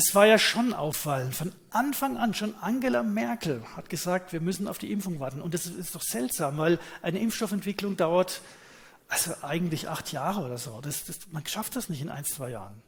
[0.00, 1.34] es war ja schon auffallend.
[1.34, 5.42] Von Anfang an, schon Angela Merkel hat gesagt, wir müssen auf die Impfung warten.
[5.42, 8.40] Und das ist doch seltsam, weil eine Impfstoffentwicklung dauert
[9.08, 10.80] also eigentlich acht Jahre oder so.
[10.80, 12.80] Das, das, man schafft das nicht in ein, zwei Jahren.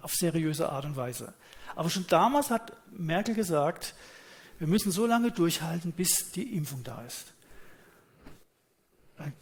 [0.00, 1.34] Auf seriöse Art und Weise.
[1.76, 3.94] Aber schon damals hat Merkel gesagt,
[4.58, 7.34] wir müssen so lange durchhalten, bis die Impfung da ist.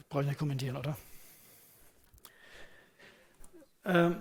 [0.09, 0.97] Brauche ich nicht kommentieren, oder?
[3.85, 4.21] Ähm,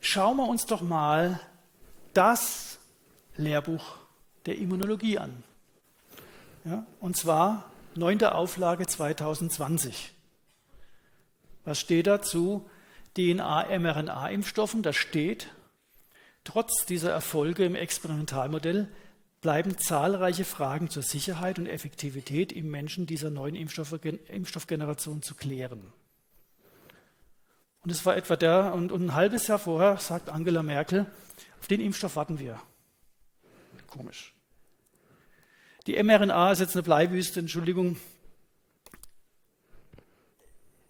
[0.00, 1.40] schauen wir uns doch mal
[2.14, 2.78] das
[3.36, 3.96] Lehrbuch
[4.46, 5.42] der Immunologie an.
[6.64, 10.12] Ja, und zwar neunte Auflage 2020.
[11.64, 12.68] Was steht dazu?
[13.16, 15.48] DNA-mRNA-Impfstoffen, da steht,
[16.44, 18.88] trotz dieser Erfolge im Experimentalmodell
[19.40, 25.92] bleiben zahlreiche Fragen zur Sicherheit und Effektivität im Menschen dieser neuen Impfstoffgeneration zu klären.
[27.82, 31.06] Und es war etwa der, und, und ein halbes Jahr vorher sagt Angela Merkel,
[31.60, 32.60] auf den Impfstoff warten wir.
[33.86, 34.34] Komisch.
[35.86, 37.96] Die mRNA ist jetzt eine Bleiwüste, Entschuldigung.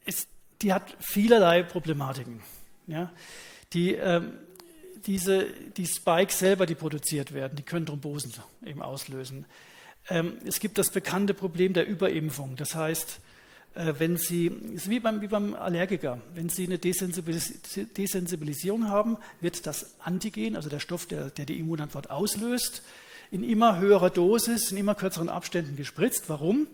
[0.04, 0.28] Ist,
[0.60, 2.42] die hat vielerlei Problematiken.
[2.86, 3.12] Ja?
[3.72, 4.38] Die, ähm,
[5.06, 5.46] diese,
[5.76, 8.32] die Spikes selber, die produziert werden, die können Thrombosen
[8.64, 9.46] eben auslösen.
[10.08, 12.56] Ähm, es gibt das bekannte Problem der Überimpfung.
[12.56, 13.20] Das heißt,
[13.78, 17.62] wenn Sie, ist wie beim, wie beim Allergiker, wenn Sie eine Desensibilis
[17.96, 22.82] Desensibilisierung haben, wird das Antigen, also der Stoff, der, der die Immunantwort auslöst,
[23.30, 26.28] in immer höherer Dosis, in immer kürzeren Abständen gespritzt.
[26.28, 26.66] Warum?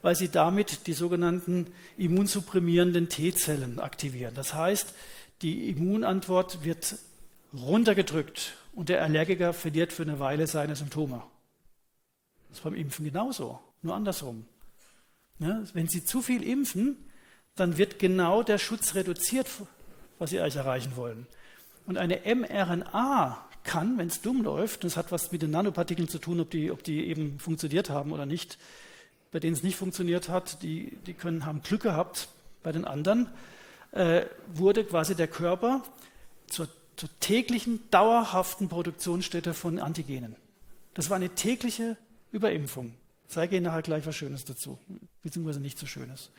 [0.00, 1.66] Weil Sie damit die sogenannten
[1.98, 4.34] immunsupprimierenden T-Zellen aktivieren.
[4.34, 4.94] Das heißt,
[5.42, 6.96] die Immunantwort wird
[7.52, 11.22] runtergedrückt und der Allergiker verliert für eine Weile seine Symptome.
[12.48, 14.46] Das ist beim Impfen genauso, nur andersrum.
[15.40, 16.96] Ja, wenn Sie zu viel impfen,
[17.54, 19.48] dann wird genau der Schutz reduziert,
[20.18, 21.26] was Sie eigentlich erreichen wollen.
[21.86, 26.18] Und eine mRNA kann, wenn es dumm läuft, das hat was mit den Nanopartikeln zu
[26.18, 28.58] tun, ob die, ob die eben funktioniert haben oder nicht.
[29.30, 32.28] Bei denen es nicht funktioniert hat, die, die können, haben Glück gehabt.
[32.62, 33.28] Bei den anderen
[33.92, 34.22] äh,
[34.54, 35.82] wurde quasi der Körper
[36.46, 40.34] zur, zur täglichen, dauerhaften Produktionsstätte von Antigenen.
[40.94, 41.96] Das war eine tägliche
[42.32, 42.94] Überimpfung.
[43.28, 44.78] Zeige Ihnen nachher gleich was Schönes dazu,
[45.22, 46.30] beziehungsweise nicht so Schönes.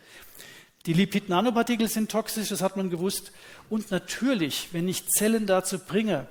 [0.86, 3.32] Die Lipid-Nanopartikel sind toxisch, das hat man gewusst.
[3.70, 6.28] Und natürlich, wenn ich Zellen dazu bringe,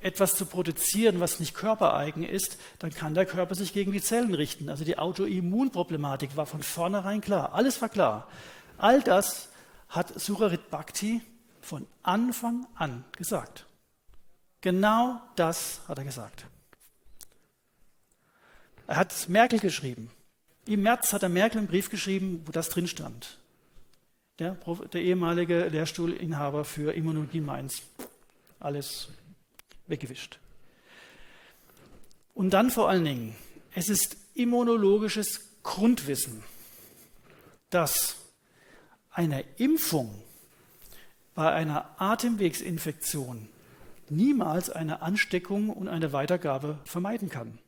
[0.00, 4.34] etwas zu produzieren, was nicht körpereigen ist, dann kann der Körper sich gegen die Zellen
[4.34, 4.70] richten.
[4.70, 7.52] Also die Autoimmunproblematik war von vornherein klar.
[7.52, 8.28] Alles war klar.
[8.78, 9.50] All das
[9.88, 11.20] hat Surarit Bhakti
[11.60, 13.66] von Anfang an gesagt.
[14.62, 16.46] Genau das hat er gesagt.
[18.90, 20.10] Er hat Merkel geschrieben.
[20.66, 23.38] Im März hat er Merkel einen Brief geschrieben, wo das drin stand.
[24.40, 24.56] Der,
[24.92, 27.82] der ehemalige Lehrstuhlinhaber für Immunologie Mainz.
[28.58, 29.10] Alles
[29.86, 30.40] weggewischt.
[32.34, 33.36] Und dann vor allen Dingen,
[33.76, 36.42] es ist immunologisches Grundwissen,
[37.70, 38.16] dass
[39.12, 40.20] eine Impfung
[41.36, 43.48] bei einer Atemwegsinfektion
[44.08, 47.60] niemals eine Ansteckung und eine Weitergabe vermeiden kann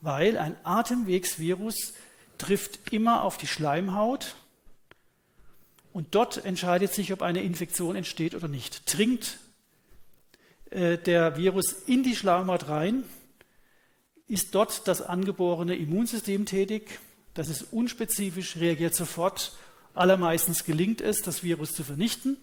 [0.00, 1.94] weil ein Atemwegsvirus
[2.38, 4.36] trifft immer auf die Schleimhaut
[5.92, 8.92] und dort entscheidet sich, ob eine Infektion entsteht oder nicht.
[8.92, 9.38] Dringt
[10.70, 13.04] äh, der Virus in die Schleimhaut rein,
[14.28, 17.00] ist dort das angeborene Immunsystem tätig.
[17.34, 19.56] Das ist unspezifisch, reagiert sofort.
[19.94, 22.36] Allermeistens gelingt es, das Virus zu vernichten.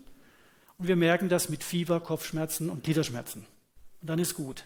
[0.78, 3.46] Und wir merken das mit Fieber, Kopfschmerzen und Gliederschmerzen.
[4.02, 4.66] Und dann ist gut.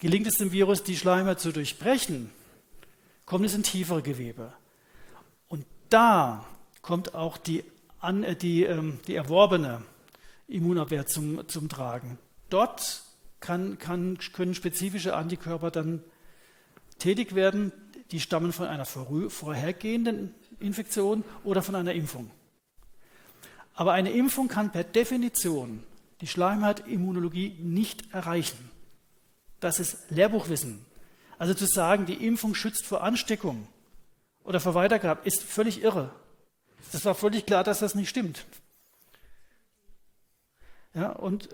[0.00, 2.30] Gelingt es dem Virus, die Schleimhaut zu durchbrechen,
[3.26, 4.52] kommt es in tiefere Gewebe.
[5.48, 6.46] Und da
[6.80, 7.64] kommt auch die,
[8.00, 9.82] an, äh, die, ähm, die erworbene
[10.48, 12.18] Immunabwehr zum, zum Tragen.
[12.48, 13.02] Dort
[13.40, 16.02] kann, kann, können spezifische Antikörper dann
[16.98, 17.70] tätig werden,
[18.10, 22.30] die stammen von einer vorhergehenden Infektion oder von einer Impfung.
[23.74, 25.82] Aber eine Impfung kann per Definition
[26.22, 28.69] die Schleimhautimmunologie nicht erreichen.
[29.60, 30.84] Das ist Lehrbuchwissen.
[31.38, 33.66] Also zu sagen, die Impfung schützt vor Ansteckung
[34.44, 36.10] oder vor Weitergabe, ist völlig irre.
[36.92, 38.44] Das war völlig klar, dass das nicht stimmt.
[40.94, 41.48] Ja, und,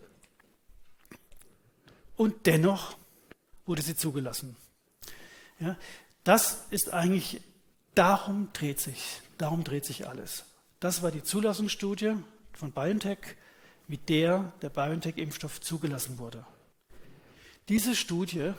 [2.16, 2.96] und dennoch
[3.66, 4.56] wurde sie zugelassen.
[5.60, 5.76] Ja,
[6.24, 7.40] das ist eigentlich,
[7.94, 10.44] darum dreht sich, darum dreht sich alles.
[10.80, 12.14] Das war die Zulassungsstudie
[12.52, 13.18] von BioNTech,
[13.88, 16.44] mit der der BioNTech-Impfstoff zugelassen wurde.
[17.68, 18.52] Diese Studie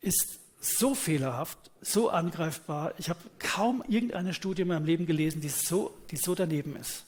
[0.00, 2.94] ist so fehlerhaft, so angreifbar.
[2.98, 7.04] Ich habe kaum irgendeine Studie in meinem Leben gelesen, die so, die so daneben ist,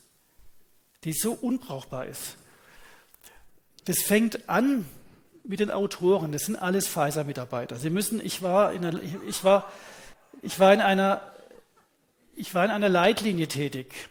[1.05, 2.37] die so unbrauchbar ist.
[3.85, 4.87] das fängt an
[5.45, 6.33] mit den Autoren.
[6.33, 7.77] Das sind alles Pfizer-Mitarbeiter.
[7.77, 9.71] Sie müssen, ich war in einer, ich war,
[10.43, 11.21] ich war in einer,
[12.35, 14.09] ich war in einer Leitlinie tätig.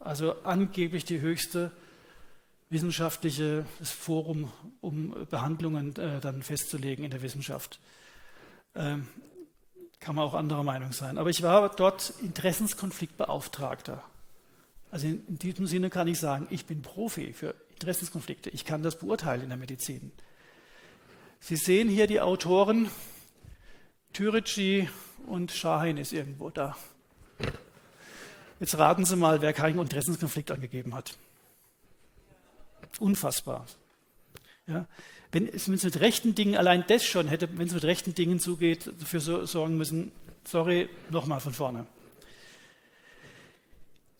[0.00, 1.70] Also angeblich die höchste
[2.72, 7.78] wissenschaftliche Forum, um Behandlungen äh, dann festzulegen in der Wissenschaft.
[8.74, 9.06] Ähm,
[10.00, 11.18] kann man auch anderer Meinung sein.
[11.18, 14.02] Aber ich war dort Interessenskonfliktbeauftragter.
[14.90, 18.50] Also in, in diesem Sinne kann ich sagen, ich bin Profi für Interessenskonflikte.
[18.50, 20.10] Ich kann das beurteilen in der Medizin.
[21.40, 22.88] Sie sehen hier die Autoren,
[24.12, 24.88] Türeci
[25.26, 26.76] und Shahin ist irgendwo da.
[28.60, 31.16] Jetzt raten Sie mal, wer keinen Interessenskonflikt angegeben hat.
[33.02, 33.66] Unfassbar.
[34.68, 34.86] Ja,
[35.32, 38.92] wenn es mit rechten Dingen, allein das schon hätte, wenn es mit rechten Dingen zugeht,
[39.00, 40.12] dafür so, sorgen müssen,
[40.44, 41.86] sorry, nochmal von vorne.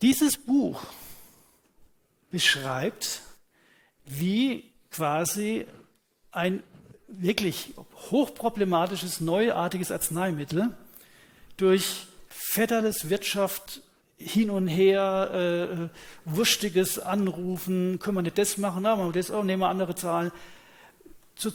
[0.01, 0.83] Dieses Buch
[2.29, 3.21] beschreibt,
[4.05, 5.65] wie quasi
[6.31, 6.61] ein
[7.07, 7.75] wirklich
[8.11, 10.75] hochproblematisches, neuartiges Arzneimittel
[11.55, 13.81] durch vetterles Wirtschaft
[14.17, 15.89] hin und her,
[16.25, 20.31] äh, wurstiges Anrufen, können wir nicht das machen, na, das, oh, nehmen wir andere Zahlen.
[21.35, 21.51] Zu,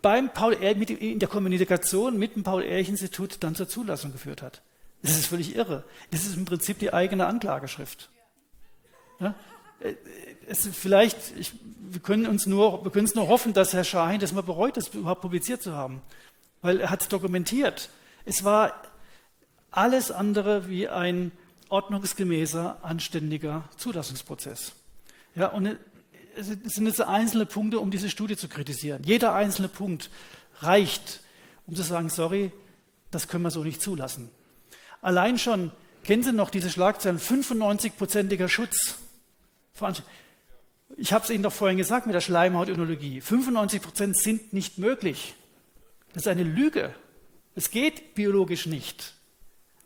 [0.00, 4.62] beim Paul Ehrlich, mit, in der Kommunikation mit dem Paul-Ehrlich-Institut dann zur Zulassung geführt hat.
[5.02, 5.84] Das ist völlig irre.
[6.10, 8.08] Das ist im Prinzip die eigene Anklageschrift.
[9.20, 9.34] Ja?
[9.80, 9.94] Äh,
[10.48, 11.52] es vielleicht, ich,
[11.88, 14.76] wir können uns nur, wir können es nur hoffen, dass Herr Schahin das mal bereut,
[14.76, 16.02] das überhaupt publiziert zu haben.
[16.62, 17.90] Weil er hat es dokumentiert.
[18.24, 18.72] Es war
[19.70, 21.32] alles andere wie ein
[21.72, 24.72] ordnungsgemäßer, anständiger Zulassungsprozess.
[25.34, 25.78] Ja, und
[26.36, 29.02] es sind jetzt einzelne Punkte, um diese Studie zu kritisieren.
[29.04, 30.10] Jeder einzelne Punkt
[30.60, 31.20] reicht,
[31.66, 32.52] um zu sagen, sorry,
[33.10, 34.30] das können wir so nicht zulassen.
[35.00, 35.72] Allein schon,
[36.04, 38.96] kennen Sie noch diese Schlagzeilen, 95-prozentiger Schutz.
[40.98, 43.22] Ich habe es Ihnen doch vorhin gesagt mit der Schleimhautimmunologie.
[43.22, 45.34] 95 Prozent sind nicht möglich.
[46.12, 46.94] Das ist eine Lüge.
[47.54, 49.14] Es geht biologisch nicht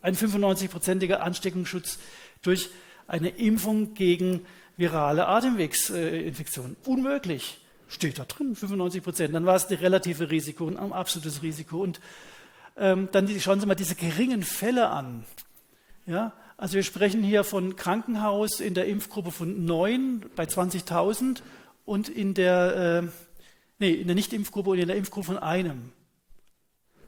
[0.06, 1.98] ein 95-prozentiger Ansteckungsschutz
[2.42, 2.70] durch
[3.08, 6.76] eine Impfung gegen virale Atemwegsinfektionen.
[6.84, 7.58] Unmöglich.
[7.88, 9.34] Steht da drin, 95 Prozent.
[9.34, 11.82] Dann war es das relative Risiko und ein absolutes Risiko.
[11.82, 12.00] Und
[12.76, 15.24] ähm, dann schauen Sie mal diese geringen Fälle an.
[16.06, 21.42] Ja, also wir sprechen hier von Krankenhaus in der Impfgruppe von 9 bei 20.000
[21.84, 23.08] und in der, äh,
[23.80, 25.92] nee, in der Nicht-Impfgruppe und in der Impfgruppe von einem.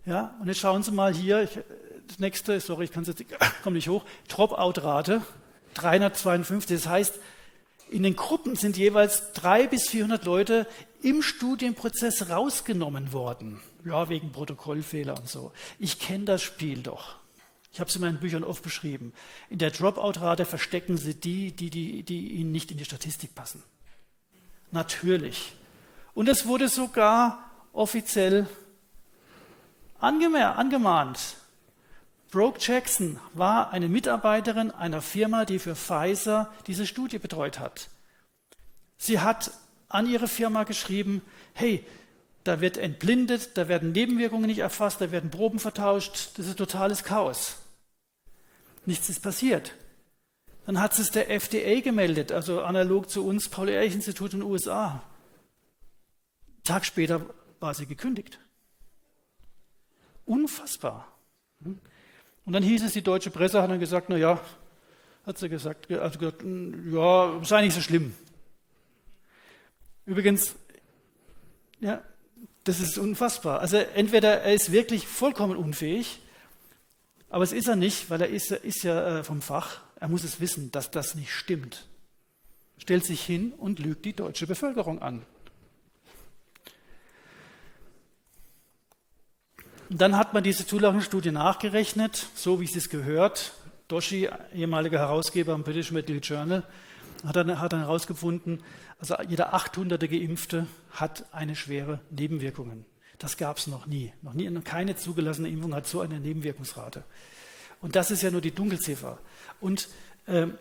[0.05, 1.59] Ja, und jetzt schauen Sie mal hier, ich,
[2.09, 3.25] das nächste, sorry, ich kann jetzt,
[3.63, 5.23] komme nicht hoch, Dropout-Rate
[5.75, 6.77] 352.
[6.77, 7.19] Das heißt,
[7.91, 10.67] in den Gruppen sind jeweils 300 bis 400 Leute
[11.03, 13.61] im Studienprozess rausgenommen worden.
[13.85, 15.53] Ja, wegen Protokollfehler und so.
[15.79, 17.17] Ich kenne das Spiel doch.
[17.73, 19.13] Ich habe es in meinen Büchern oft beschrieben.
[19.51, 23.63] In der Dropout-Rate verstecken sie die, die, die, die ihnen nicht in die Statistik passen.
[24.71, 25.53] Natürlich.
[26.15, 28.49] Und es wurde sogar offiziell
[30.01, 31.37] angemahnt.
[32.31, 37.89] Brooke Jackson war eine Mitarbeiterin einer Firma, die für Pfizer diese Studie betreut hat.
[38.99, 39.51] Sie hat
[39.89, 41.23] an ihre Firma geschrieben,
[41.55, 41.85] hey,
[42.45, 47.05] da wird entblindet, da werden Nebenwirkungen nicht erfasst, da werden Proben vertauscht, das ist totales
[47.05, 47.57] Chaos.
[48.85, 49.75] Nichts ist passiert.
[50.67, 55.03] Dann hat es der FDA gemeldet, also analog zu uns, Paul-Ehrlich-Institut in den USA.
[56.65, 57.25] Tag später
[57.61, 58.39] war sie gekündigt.
[60.27, 61.09] Unfassbar.
[62.49, 64.41] Und dann hieß es, die deutsche Presse hat dann gesagt, na ja,
[65.27, 66.43] hat sie gesagt, also gesagt,
[66.91, 68.15] ja, sei nicht so schlimm.
[70.07, 70.55] Übrigens,
[71.79, 72.03] ja,
[72.65, 73.61] das ist unfassbar.
[73.61, 76.21] Also entweder er ist wirklich vollkommen unfähig,
[77.29, 79.83] aber es ist er nicht, weil er ist, ist ja äh, vom Fach.
[80.01, 81.85] Er muss es wissen, dass das nicht stimmt.
[82.79, 85.21] Stellt sich hin und lügt die deutsche Bevölkerung an.
[89.89, 93.53] Und dann hat man diese Zulassungsstudie nachgerechnet, so wie es es gehört.
[93.89, 96.63] Doshi, ehemaliger Herausgeber im British Medical Journal,
[97.25, 98.63] hat dann, hat dann herausgefunden,
[98.99, 100.01] also jeder 800.
[100.11, 102.85] Geimpfte hat eine schwere Nebenwirkungen.
[103.19, 104.13] Das gab es noch nie.
[104.23, 107.03] Noch nie, keine zugelassene Impfung hat so eine Nebenwirkungsrate.
[107.81, 109.19] Und das ist ja nur die Dunkelziffer.
[109.61, 109.89] Und
[110.27, 110.59] ähm,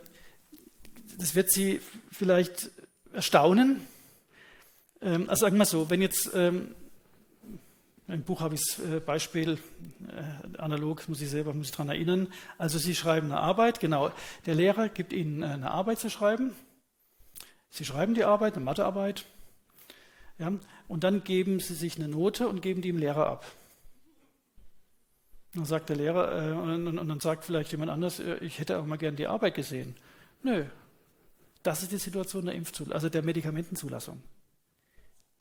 [1.18, 1.82] das wird Sie
[2.12, 2.72] vielleicht
[3.14, 3.82] erstaunen.
[5.02, 6.76] Ähm, also sagen wir so, wenn jetzt ähm,
[8.08, 9.60] im Buch habe ich das äh, Beispiel
[10.08, 12.28] äh, analog, muss ich selber muss ich daran erinnern.
[12.58, 14.12] Also Sie schreiben eine Arbeit, genau.
[14.46, 16.56] Der Lehrer gibt Ihnen äh, eine Arbeit zu schreiben.
[17.70, 19.26] Sie schreiben die Arbeit, eine Mathearbeit.
[20.40, 20.54] Ja,
[20.88, 23.46] und dann geben Sie sich eine Note und geben die dem Lehrer ab.
[25.54, 28.86] Dann sagt der Lehrer, äh, und, und, dann sagt vielleicht jemand anders, ich hätte auch
[28.86, 29.96] mal gern die Arbeit gesehen.
[30.44, 30.64] Nö,
[31.62, 34.24] das ist die Situation der Impfzulassung, also der Medikamentenzulassung.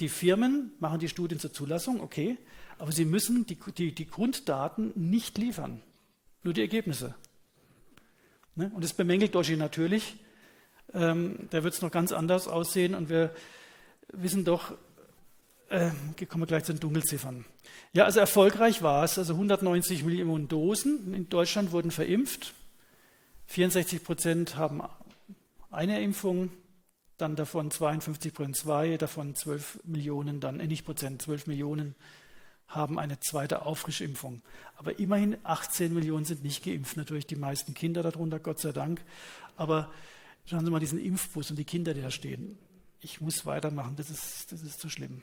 [0.00, 2.36] Die Firmen machen die Studien zur Zulassung, okay,
[2.78, 5.80] aber sie müssen die, die, die Grunddaten nicht liefern,
[6.42, 7.14] nur die Ergebnisse.
[8.54, 8.70] Ne?
[8.74, 10.16] Und das bemängelt Doshi natürlich.
[10.92, 13.34] Ähm, da wird es noch ganz anders aussehen und wir
[14.12, 14.74] wissen doch,
[15.68, 15.90] äh,
[16.28, 17.44] kommen wir gleich zu den Dunkelziffern.
[17.92, 19.18] Ja, also erfolgreich war es.
[19.18, 22.54] Also 190 Millionen Dosen in Deutschland wurden verimpft.
[23.46, 24.82] 64 Prozent haben
[25.70, 26.50] eine Impfung,
[27.18, 31.94] dann davon 52 Prozent zwei, davon 12 Millionen, dann äh, nicht Prozent, 12 Millionen
[32.68, 34.42] haben eine zweite Auffrischimpfung.
[34.76, 36.96] Aber immerhin 18 Millionen sind nicht geimpft.
[36.96, 39.02] Natürlich die meisten Kinder darunter, Gott sei Dank.
[39.56, 39.90] Aber
[40.46, 42.58] schauen Sie mal diesen Impfbus und die Kinder, die da stehen.
[43.00, 45.22] Ich muss weitermachen, das ist, das ist zu schlimm.